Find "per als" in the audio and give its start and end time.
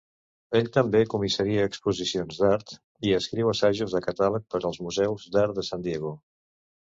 4.55-4.81